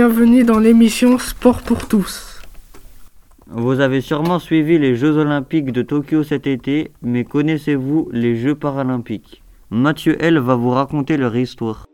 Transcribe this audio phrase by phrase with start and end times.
[0.00, 2.40] Bienvenue dans l'émission Sport pour tous.
[3.48, 8.54] Vous avez sûrement suivi les Jeux olympiques de Tokyo cet été, mais connaissez-vous les Jeux
[8.54, 9.42] paralympiques?
[9.70, 11.84] Mathieu L va vous raconter leur histoire.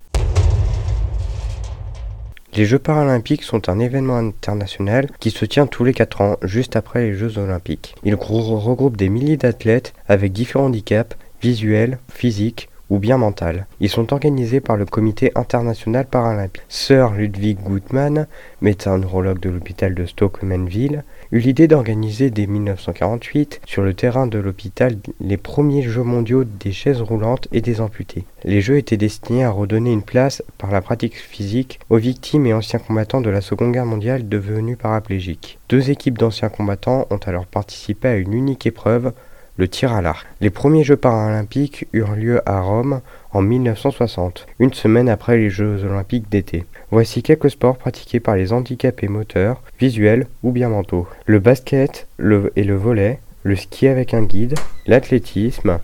[2.55, 6.77] Les Jeux paralympiques sont un événement international qui se tient tous les 4 ans, juste
[6.77, 7.95] après les Jeux olympiques.
[8.05, 13.34] Il regroupe des milliers d'athlètes avec différents handicaps visuels, physiques ou bien mentaux.
[13.80, 16.62] Ils sont organisés par le Comité international paralympique.
[16.69, 18.27] Sir Ludwig Gutmann,
[18.60, 21.02] médecin neurologue de l'hôpital de Stoke-Manville,
[21.33, 26.73] eut l'idée d'organiser dès 1948 sur le terrain de l'hôpital les premiers Jeux mondiaux des
[26.73, 28.24] chaises roulantes et des amputés.
[28.45, 32.55] Les Jeux étaient destinés à redonner une place par la pratique physique aux victimes et
[32.55, 35.59] anciens combattants de la Seconde Guerre mondiale devenus paraplégiques.
[35.69, 39.12] Deux équipes d'anciens combattants ont alors participé à une unique épreuve
[39.57, 40.27] le tir à l'arc.
[40.41, 43.01] Les premiers Jeux paralympiques eurent lieu à Rome
[43.33, 46.65] en 1960, une semaine après les Jeux olympiques d'été.
[46.91, 51.07] Voici quelques sports pratiqués par les handicapés moteurs, visuels ou bien mentaux.
[51.27, 54.55] Le basket le et le volet, le ski avec un guide,
[54.87, 55.79] l'athlétisme,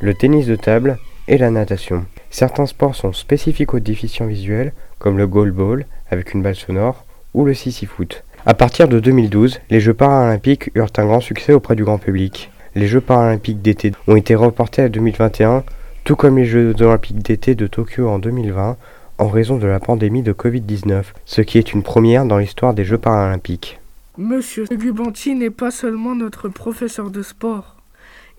[0.00, 2.04] le tennis de table et la natation.
[2.30, 7.44] Certains sports sont spécifiques aux déficients visuels, comme le goalball avec une balle sonore ou
[7.44, 8.24] le sissy-foot.
[8.46, 12.50] À partir de 2012, les Jeux paralympiques eurent un grand succès auprès du grand public.
[12.74, 15.64] Les Jeux paralympiques d'été ont été reportés à 2021,
[16.04, 18.76] tout comme les Jeux olympiques d'été de Tokyo en 2020,
[19.18, 22.84] en raison de la pandémie de Covid-19, ce qui est une première dans l'histoire des
[22.84, 23.80] Jeux paralympiques.
[24.16, 27.76] Monsieur Gubanti n'est pas seulement notre professeur de sport.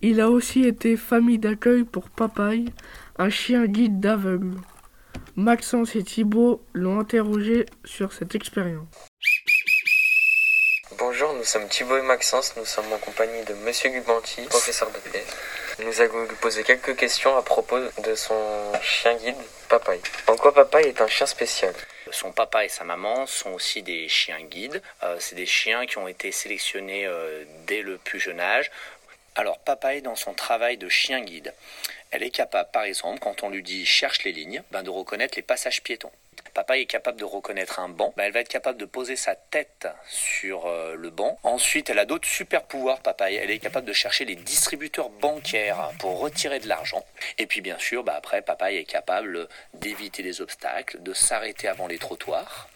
[0.01, 2.65] Il a aussi été famille d'accueil pour Papaye,
[3.17, 4.55] un chien guide d'aveugle.
[5.35, 9.07] Maxence et Thibault l'ont interrogé sur cette expérience.
[10.99, 14.97] Bonjour, nous sommes Thibaut et Maxence, nous sommes en compagnie de Monsieur Gubanti, professeur de
[15.09, 15.23] paix.
[15.79, 18.35] Nous allons lui poser quelques questions à propos de son
[18.81, 19.37] chien guide,
[19.69, 20.01] Papaye.
[20.27, 21.73] En quoi Papaye est un chien spécial?
[22.11, 24.81] Son papa et sa maman sont aussi des chiens guides.
[25.03, 28.69] Euh, c'est des chiens qui ont été sélectionnés euh, dès le plus jeune âge.
[29.35, 31.53] Alors Papaye, dans son travail de chien guide,
[32.11, 35.37] elle est capable, par exemple, quand on lui dit cherche les lignes, ben, de reconnaître
[35.37, 36.11] les passages piétons.
[36.59, 39.33] Papa est capable de reconnaître un banc, ben, elle va être capable de poser sa
[39.33, 41.39] tête sur euh, le banc.
[41.43, 43.31] Ensuite, elle a d'autres super pouvoirs, papa.
[43.31, 47.05] Elle est capable de chercher les distributeurs bancaires pour retirer de l'argent.
[47.37, 51.87] Et puis, bien sûr, ben, après, papa est capable d'éviter les obstacles, de s'arrêter avant
[51.87, 52.67] les trottoirs.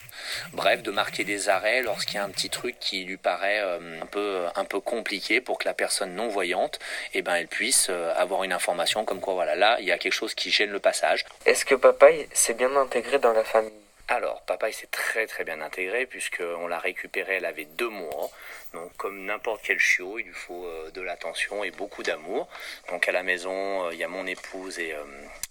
[0.53, 4.01] Bref, de marquer des arrêts lorsqu'il y a un petit truc qui lui paraît euh,
[4.01, 6.79] un peu un peu compliqué pour que la personne non voyante,
[7.13, 9.97] eh ben, elle puisse euh, avoir une information comme quoi voilà là il y a
[9.97, 11.25] quelque chose qui gêne le passage.
[11.45, 13.72] Est-ce que Papaye s'est bien intégré dans la famille?
[14.13, 18.29] Alors, papa, il s'est très très bien intégré puisqu'on l'a récupéré, elle avait deux mois.
[18.75, 22.47] Donc, comme n'importe quel chiot, il lui faut euh, de l'attention et beaucoup d'amour.
[22.90, 24.96] Donc, à la maison, il y a mon épouse et,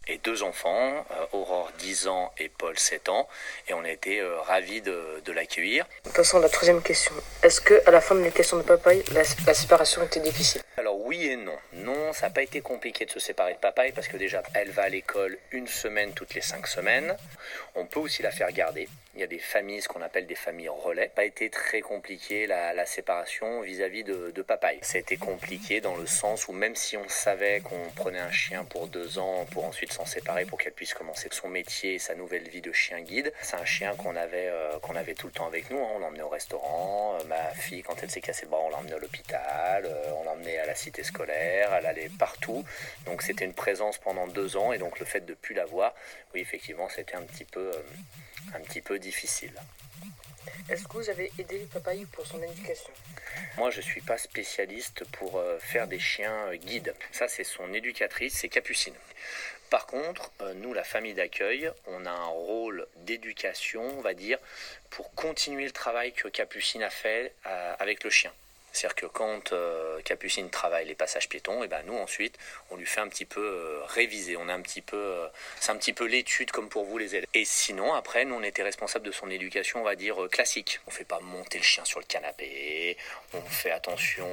[0.08, 3.28] et deux enfants, euh, Aurore 10 ans et Paul 7 ans,
[3.68, 5.86] et on a été euh, ravis de, de l'accueillir.
[6.14, 7.14] Passons à la troisième question.
[7.42, 10.62] Est-ce que à la fin de l'éducation de Papaye, la, la, séparation était difficile?
[10.76, 11.56] Alors oui et non.
[11.74, 14.70] Non, ça n'a pas été compliqué de se séparer de Papaye parce que déjà, elle
[14.70, 17.16] va à l'école une semaine toutes les cinq semaines.
[17.74, 18.88] On peut aussi la faire garder.
[19.14, 21.10] Il y a des familles, ce qu'on appelle des familles relais.
[21.14, 24.78] Pas été très compliqué la, séparation vis-à-vis de, Papaye.
[24.82, 28.30] Ça a été compliqué dans le sens où même si on savait qu'on prenait un
[28.30, 31.98] chien pour deux ans pour ensuite s'en séparer pour qu'elle puisse commencer son métier et
[31.98, 35.26] sa nouvelle vie de chien guide, c'est un chien qu'on avait, euh, qu'on avait tout
[35.26, 35.78] le temps avec nous.
[35.78, 35.88] Hein.
[35.94, 37.18] On l'emmenait au restaurant.
[37.20, 39.84] Euh, ma fille, quand elle s'est cassé le bras, on l'emmenait à l'hôpital.
[39.84, 41.72] Euh, on l'emmenait à la cité scolaire.
[41.74, 42.64] Elle allait partout.
[43.06, 45.64] Donc c'était une présence pendant deux ans et donc le fait de ne plus la
[45.64, 45.94] voir,
[46.34, 47.70] oui effectivement c'était un petit peu
[48.54, 49.52] un petit peu difficile.
[50.68, 52.92] Est-ce que vous avez aidé Papaye pour son éducation?
[53.56, 56.94] Moi, je ne suis pas spécialiste pour euh, faire des chiens euh, guides.
[57.10, 58.94] Ça, c'est son éducatrice, c'est Capucine.
[59.70, 64.38] Par contre, euh, nous, la famille d'accueil, on a un rôle d'éducation, on va dire,
[64.90, 67.34] pour continuer le travail que Capucine a fait
[67.78, 68.32] avec le chien.
[68.72, 72.38] C'est-à-dire que quand euh, Capucine travaille les passages piétons, et ben nous ensuite
[72.70, 74.36] on lui fait un petit peu euh, réviser.
[74.36, 75.28] On a un petit peu, euh,
[75.60, 77.26] c'est un petit peu l'étude comme pour vous les élèves.
[77.34, 80.80] Et sinon après nous on était responsable de son éducation, on va dire classique.
[80.86, 82.96] On fait pas monter le chien sur le canapé.
[83.34, 84.28] On fait attention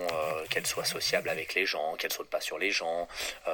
[0.50, 3.08] qu'elle soit sociable avec les gens, qu'elle saute pas sur les gens,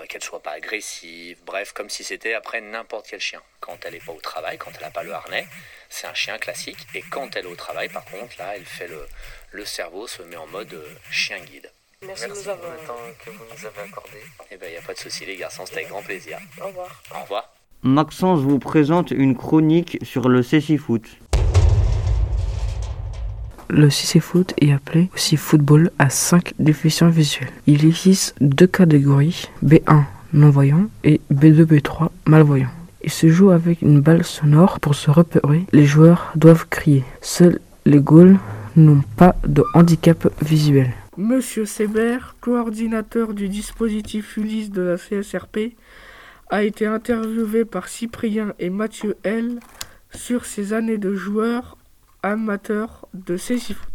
[0.10, 1.38] qu'elle soit pas agressive.
[1.46, 3.42] Bref, comme si c'était après n'importe quel chien.
[3.60, 5.48] Quand elle est pas au travail, quand elle a pas le harnais,
[5.90, 6.88] c'est un chien classique.
[6.94, 9.06] Et quand elle est au travail, par contre, là, elle fait le,
[9.52, 11.70] le cerveau se met en mode euh, chien guide.
[12.06, 14.18] Merci, Merci pour le temps que vous nous avez accordé.
[14.52, 16.38] Eh bien, il n'y a pas de souci, les garçons, c'était avec grand plaisir.
[16.62, 17.04] Au revoir.
[17.16, 17.54] Au revoir.
[17.84, 21.18] Maxence vous présente une chronique sur le foot.
[23.70, 27.50] Le foot est appelé aussi football à 5 déficients visuels.
[27.68, 30.04] Il existe deux catégories, B1
[30.34, 32.70] non-voyant et B2-B3 malvoyant.
[33.06, 34.80] Il se joue avec une balle sonore.
[34.80, 37.04] Pour se repérer, les joueurs doivent crier.
[37.22, 38.40] Seuls les goals
[38.76, 40.92] n'ont pas de handicap visuel.
[41.16, 45.76] Monsieur Seber, coordinateur du dispositif Ulysse de la CSRP,
[46.50, 49.60] a été interviewé par Cyprien et Mathieu L
[50.10, 51.78] sur ses années de joueur
[52.24, 53.88] amateur de Cécifoot.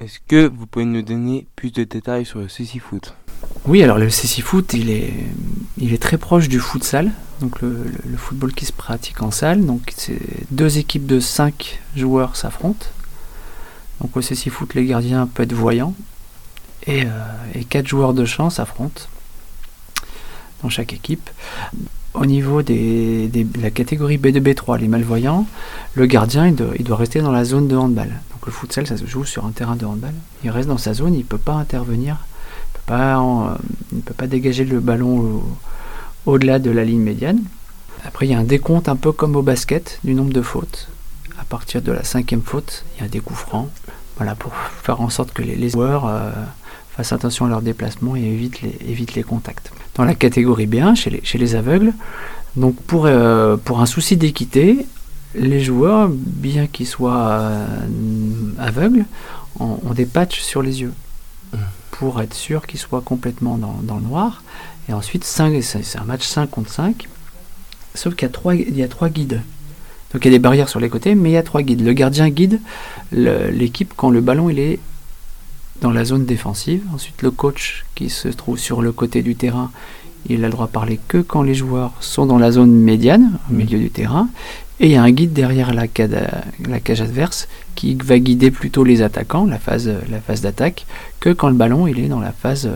[0.00, 3.14] Est-ce que vous pouvez nous donner plus de détails sur le Foot?
[3.64, 5.12] Oui, alors le Foot, il est,
[5.78, 7.10] il est très proche du futsal,
[7.40, 9.64] donc le, football qui se pratique en salle.
[9.64, 9.94] Donc
[10.50, 12.86] deux équipes de cinq joueurs s'affrontent.
[14.00, 15.94] Donc au Foot, les gardiens peuvent être voyants
[16.86, 17.08] et, euh,
[17.54, 19.02] et quatre joueurs de champ s'affrontent
[20.62, 21.30] dans chaque équipe.
[22.14, 25.46] Au niveau de la catégorie B2-B3, les malvoyants,
[25.94, 26.54] le gardien il
[26.84, 29.76] doit, rester dans la zone de handball le futsal, ça se joue sur un terrain
[29.76, 30.14] de handball.
[30.44, 32.18] Il reste dans sa zone, il ne peut pas intervenir,
[32.88, 33.54] il ne peut, pas euh,
[34.04, 35.42] peut pas dégager le ballon
[36.26, 37.42] au-delà de la ligne médiane.
[38.04, 40.88] Après, il y a un décompte un peu comme au basket du nombre de fautes.
[41.38, 43.44] À partir de la cinquième faute, il y a des coups.
[44.16, 46.30] Voilà, pour faire en sorte que les, joueurs euh,
[46.96, 49.72] fassent attention à leur déplacement et évitent les, contacts.
[49.94, 51.92] Dans la catégorie B1, chez les, aveugles,
[52.56, 54.86] donc pour, euh, pour un souci d'équité,
[55.34, 57.50] les joueurs, bien qu'ils soient
[58.58, 59.04] aveugles,
[59.58, 60.92] ont, des patchs sur les yeux.
[61.90, 64.42] Pour être sûr qu'ils soient complètement dans, le noir.
[64.88, 65.42] Et ensuite, c'est
[65.98, 67.08] un match 5 contre 5,
[67.94, 69.42] sauf qu'il y, a trois, guides.
[70.12, 71.82] Donc il y a des barrières sur les côtés, mais il y a trois guides.
[71.82, 72.60] Le gardien guide
[73.12, 74.78] l'équipe quand le ballon est
[75.80, 76.82] dans la zone défensive.
[76.94, 79.70] Ensuite, le coach qui se trouve sur le côté du terrain,
[80.28, 83.38] il a le droit de parler que quand les joueurs sont dans la zone médiane,
[83.50, 84.28] au milieu du terrain.
[84.82, 85.84] Et il y a un guide derrière la,
[86.66, 90.86] la cage adverse qui va guider plutôt les attaquants, la phase, la phase d'attaque,
[91.20, 92.68] que quand le ballon il est dans la phase,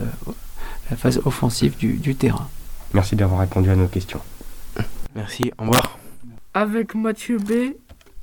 [0.88, 2.48] la phase offensive du, du terrain.
[2.94, 4.20] Merci d'avoir répondu à nos questions.
[5.16, 5.98] Merci, au revoir.
[6.54, 7.74] Avec Mathieu B,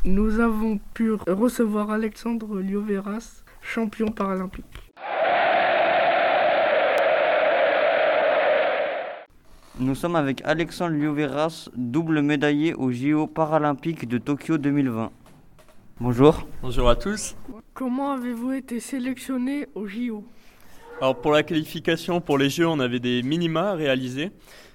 [0.05, 4.63] nous avons pu recevoir Alexandre Lioveras, champion paralympique.
[9.79, 15.11] Nous sommes avec Alexandre Lioveras, double médaillé aux JO paralympiques de Tokyo 2020.
[15.99, 16.45] Bonjour.
[16.61, 17.35] Bonjour à tous.
[17.73, 20.25] Comment avez-vous été sélectionné aux JO
[21.01, 24.29] Alors pour la qualification pour les Jeux, on avait des minima à réaliser.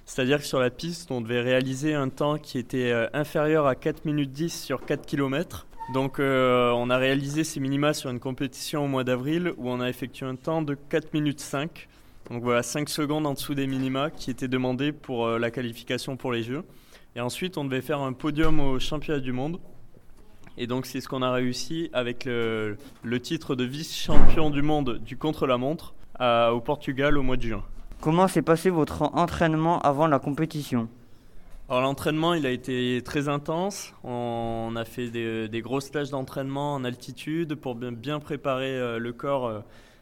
[0.05, 3.75] C'est-à-dire que sur la piste, on devait réaliser un temps qui était euh, inférieur à
[3.75, 5.65] 4 minutes 10 sur 4 km.
[5.93, 9.79] Donc euh, on a réalisé ces minima sur une compétition au mois d'avril où on
[9.79, 11.87] a effectué un temps de 4 minutes 5.
[12.29, 16.15] Donc voilà, 5 secondes en dessous des minima qui étaient demandés pour euh, la qualification
[16.15, 16.63] pour les Jeux.
[17.15, 19.59] Et ensuite, on devait faire un podium au championnat du monde.
[20.57, 22.77] Et donc, c'est ce qu'on a réussi avec le,
[23.21, 27.63] titre de vice-champion du monde du contre-la-montre au Portugal au mois de juin.
[28.01, 30.87] Comment s'est passé votre entraînement avant la compétition?
[31.69, 33.93] Alors l'entraînement, il a été très intense.
[34.03, 39.13] On a fait des, des gros stages d'entraînement en altitude pour bien, préparer euh, le
[39.13, 39.59] corps euh,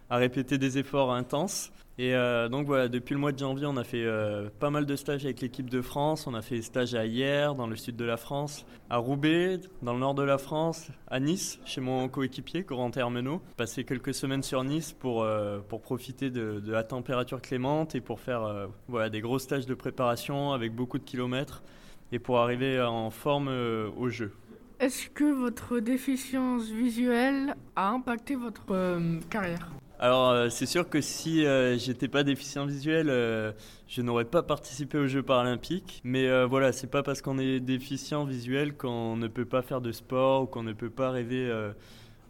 [0.10, 1.72] à répéter des efforts intenses.
[2.00, 4.86] Et euh, donc voilà, depuis le mois de janvier, on a fait euh, pas mal
[4.86, 6.28] de stages avec l'équipe de France.
[6.28, 9.60] On a fait des stages à Hier, dans le sud de la France, à Roubaix,
[9.82, 13.42] dans le nord de la France, à Nice, chez mon coéquipier, Corentin Hermenot.
[13.58, 18.02] Passé quelques semaines sur Nice pour, euh, pour profiter de, de, la température clémente et
[18.02, 21.64] pour faire voilà, des gros stages de préparation avec beaucoup de kilomètres
[22.12, 23.50] et pour arriver en forme
[23.98, 24.32] au jeu.
[24.80, 29.72] Est-ce que votre déficience visuelle a impacté votre carrière?
[30.00, 33.52] Alors, euh, c'est sûr que si euh, j'étais pas déficient visuel, euh,
[33.88, 36.02] je n'aurais pas participé aux Jeux paralympiques.
[36.04, 39.92] Mais voilà, c'est pas parce qu'on est déficient visuel qu'on ne peut pas faire de
[39.92, 41.52] sport ou qu'on ne peut pas rêver,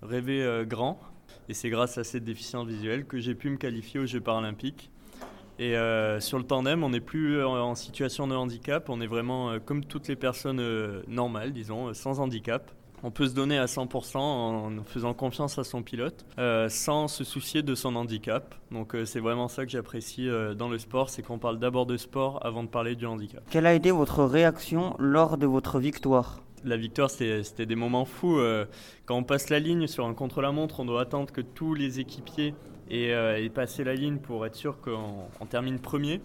[0.01, 0.99] rêver grand.
[1.49, 4.91] Et c'est grâce à cette déficience visuelle que j'ai pu me qualifier aux Jeux paralympiques.
[5.59, 5.73] Et
[6.19, 10.07] sur le tandem, on n'est plus en, situation de handicap, on est vraiment comme toutes
[10.07, 10.61] les personnes
[11.07, 12.71] normales, disons, sans handicap
[13.03, 17.23] on peut se donner à 100% en faisant confiance à son pilote, euh, sans se
[17.23, 18.55] soucier de son handicap.
[18.71, 21.85] Donc euh, c'est vraiment ça que j'apprécie euh, dans le sport, c'est qu'on parle d'abord
[21.85, 23.43] de sport avant de parler du handicap.
[23.49, 26.41] Quelle a été votre réaction lors de votre victoire?
[26.63, 28.41] La victoire, c'était des moments fous.
[29.05, 32.55] quand on passe la ligne sur un contre-la-montre, on doit attendre que tous les équipiers
[32.89, 36.19] aient, passé la ligne pour être sûr qu'on termine premier.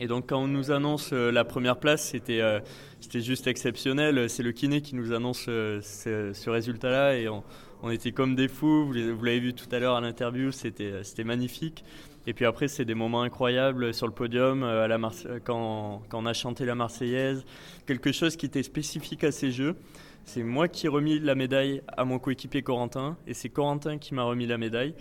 [0.00, 2.60] Et donc quand on nous annonce euh, la première place, c'était euh,
[3.00, 4.28] c'était juste exceptionnel.
[4.28, 7.42] C'est le kiné qui nous annonce euh, ce, résultat-là et on,
[7.90, 8.86] était comme des fous.
[8.86, 11.84] Vous l'avez vu tout à l'heure à l'interview, c'était magnifique.
[12.26, 14.98] Et puis après, c'est des moments incroyables sur le podium, à la
[15.44, 17.44] quand, quand, on a chanté la Marseillaise.
[17.84, 19.76] Quelque chose qui était spécifique à ces Jeux.
[20.24, 24.14] C'est moi qui ai remis la médaille à mon coéquipier Corentin et c'est Corentin qui
[24.14, 24.94] m'a remis la médaille.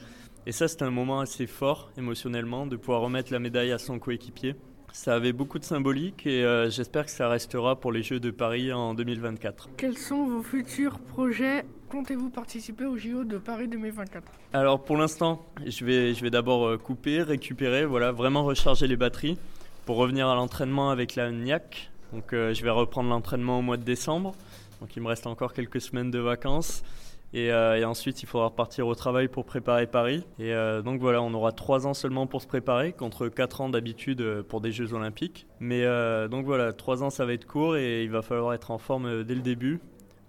[0.46, 3.98] Et ça, c'était un moment assez fort émotionnellement de pouvoir remettre la médaille à son
[4.00, 4.56] coéquipier.
[4.94, 8.30] Ça avait beaucoup de symbolique et euh, j'espère que ça restera pour les Jeux de
[8.30, 9.70] Paris en 2024.
[9.76, 11.66] Quels sont vos futurs projets?
[11.90, 14.24] Comptez-vous participer aux JO de Paris 2024
[14.54, 18.96] Alors pour l'instant, je vais, je vais d'abord euh, couper, récupérer, voilà, vraiment recharger les
[18.96, 19.40] batteries
[19.88, 21.90] pour revenir à l'entraînement avec la NIAC.
[22.14, 24.36] Donc euh, je vais reprendre l'entraînement au mois de décembre.
[24.80, 26.84] Donc il me reste encore quelques semaines de vacances.
[27.34, 30.24] Et, euh, et, ensuite, il faudra repartir au travail pour préparer Paris.
[30.38, 33.70] Et euh, donc voilà, on aura trois ans seulement pour se préparer, contre quatre ans
[33.70, 35.48] d'habitude euh, pour des Jeux Olympiques.
[35.60, 38.70] Mais euh, donc voilà, trois ans, ça va être court et il va falloir être
[38.70, 39.80] en forme dès le début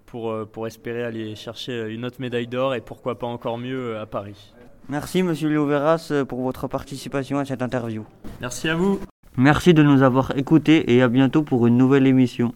[0.07, 4.05] pour, pour espérer aller chercher une autre médaille d'or et pourquoi pas encore mieux à
[4.05, 4.53] Paris.
[4.87, 8.05] Merci Monsieur Léo Verras pour votre participation à cette interview.
[8.39, 8.99] Merci à vous.
[9.35, 12.53] Merci de nous avoir écoutés et à bientôt pour une nouvelle émission.